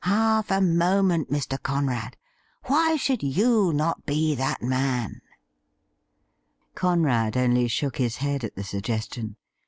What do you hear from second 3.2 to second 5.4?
you not be that man T